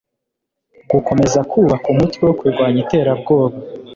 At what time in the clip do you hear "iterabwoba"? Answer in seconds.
2.85-3.57